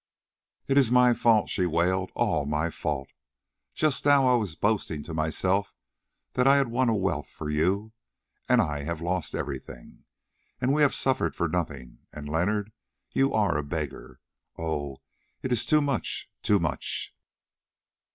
"It 0.67 0.79
is 0.79 0.89
my 0.91 1.13
fault," 1.13 1.49
she 1.51 1.67
wailed, 1.67 2.11
"all 2.15 2.47
my 2.47 2.71
fault. 2.71 3.09
Just 3.75 4.03
now 4.03 4.27
I 4.27 4.35
was 4.35 4.55
boasting 4.55 5.03
to 5.03 5.13
myself 5.13 5.75
that 6.33 6.47
I 6.47 6.55
had 6.57 6.69
won 6.69 6.91
wealth 6.91 7.27
for 7.29 7.51
you, 7.51 7.91
and 8.49 8.61
I 8.61 8.81
have 8.81 8.99
lost 8.99 9.35
everything. 9.35 10.05
And 10.59 10.73
we 10.73 10.81
have 10.81 10.95
suffered 10.95 11.35
for 11.35 11.47
nothing, 11.47 11.99
and, 12.11 12.27
Leonard, 12.27 12.71
you 13.11 13.31
are 13.31 13.55
a 13.59 13.63
beggar. 13.63 14.19
Oh! 14.57 14.97
it 15.43 15.51
is 15.51 15.67
too 15.67 15.81
much—too 15.81 16.57
much!" 16.57 17.13